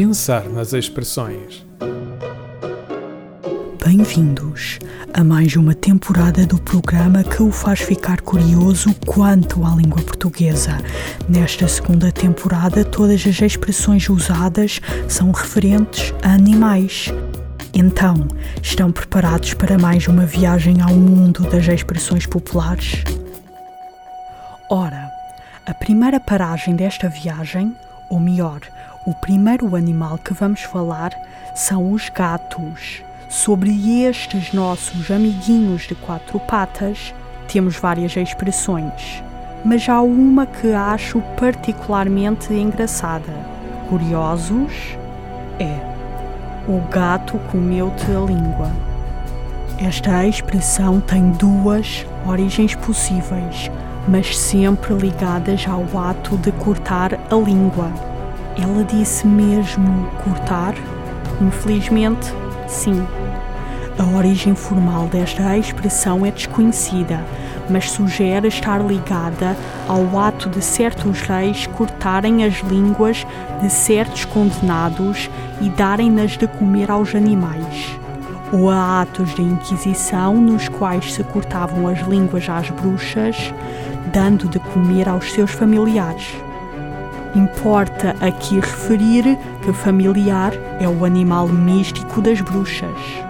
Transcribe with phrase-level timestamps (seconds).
[0.00, 1.62] Pensar nas expressões.
[3.84, 4.78] Bem-vindos
[5.12, 10.78] a mais uma temporada do programa que o faz ficar curioso quanto à língua portuguesa.
[11.28, 17.12] Nesta segunda temporada, todas as expressões usadas são referentes a animais.
[17.74, 18.26] Então,
[18.62, 23.04] estão preparados para mais uma viagem ao mundo das expressões populares?
[24.70, 25.10] Ora,
[25.66, 27.76] a primeira paragem desta viagem,
[28.08, 28.62] ou melhor,
[29.06, 31.12] o primeiro animal que vamos falar,
[31.54, 33.02] são os gatos.
[33.28, 37.14] Sobre estes nossos amiguinhos de quatro patas,
[37.48, 39.22] temos várias expressões,
[39.64, 43.32] mas há uma que acho particularmente engraçada.
[43.88, 44.98] Curiosos?
[45.58, 45.90] É.
[46.68, 48.70] O gato comeu-te a língua.
[49.78, 53.70] Esta expressão tem duas origens possíveis
[54.08, 58.09] mas sempre ligadas ao ato de cortar a língua.
[58.58, 60.74] Ela disse mesmo cortar?
[61.40, 62.32] Infelizmente,
[62.66, 63.06] sim.
[63.98, 67.24] A origem formal desta expressão é desconhecida,
[67.68, 73.26] mas sugere estar ligada ao ato de certos reis cortarem as línguas
[73.60, 78.00] de certos condenados e darem-nas de comer aos animais
[78.52, 83.54] ou a atos de Inquisição nos quais se cortavam as línguas às bruxas,
[84.12, 86.34] dando de comer aos seus familiares.
[87.34, 93.29] Importa aqui referir que familiar é o animal místico das bruxas.